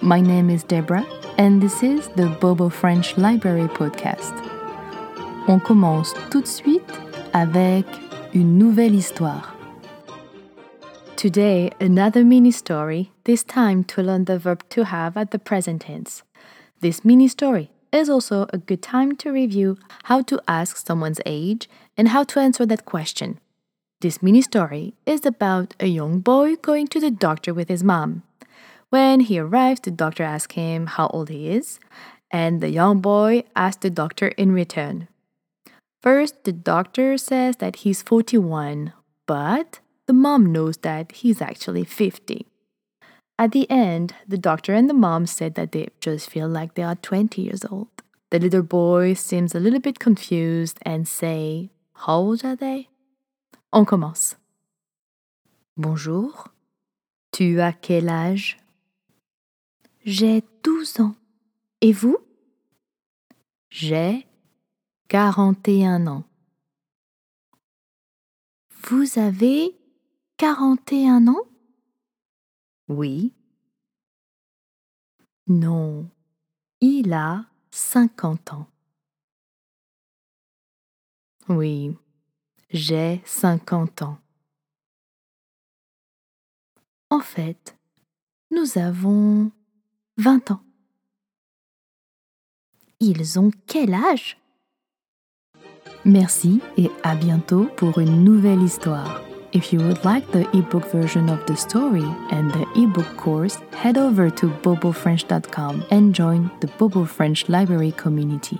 [0.00, 1.04] My name is Deborah,
[1.38, 4.32] and this is the Bobo French Library Podcast.
[5.48, 6.88] On commence tout de suite
[7.34, 7.84] avec
[8.32, 9.56] une nouvelle histoire.
[11.16, 15.82] Today, another mini story, this time to learn the verb to have at the present
[15.82, 16.22] tense.
[16.80, 21.68] This mini story is also a good time to review how to ask someone's age
[21.96, 23.40] and how to answer that question.
[24.00, 28.22] This mini story is about a young boy going to the doctor with his mom.
[28.90, 31.78] When he arrives, the doctor asks him how old he is,
[32.30, 35.08] and the young boy asks the doctor in return.
[36.00, 38.92] First, the doctor says that he's 41,
[39.26, 42.46] but the mom knows that he's actually 50.
[43.38, 46.82] At the end, the doctor and the mom said that they just feel like they
[46.82, 47.88] are 20 years old.
[48.30, 52.88] The little boy seems a little bit confused and say, How old are they?
[53.72, 54.36] On commence.
[55.76, 56.32] Bonjour.
[57.32, 58.56] Tu as quel âge?
[60.10, 61.14] J'ai 12 ans.
[61.82, 62.16] Et vous?
[63.68, 64.26] J'ai
[65.08, 66.24] 41 ans.
[68.70, 69.78] Vous avez
[70.38, 71.44] 41 ans?
[72.88, 73.34] Oui.
[75.46, 76.08] Non.
[76.80, 78.66] Il a 50 ans.
[81.50, 81.94] Oui.
[82.70, 84.18] J'ai 50 ans.
[87.10, 87.76] En fait,
[88.50, 89.52] nous avons
[90.18, 90.60] 20 ans.
[92.98, 94.36] Ils ont quel âge?
[96.04, 99.20] Merci et à bientôt pour une nouvelle histoire.
[99.52, 103.96] If you would like the ebook version of the story and the ebook course, head
[103.96, 108.58] over to bobofrench.com and join the Bobo French Library community.